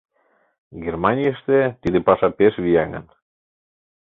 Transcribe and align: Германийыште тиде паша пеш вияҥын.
Германийыште 0.83 1.59
тиде 1.81 1.99
паша 2.07 2.29
пеш 2.37 2.53
вияҥын. 2.63 3.05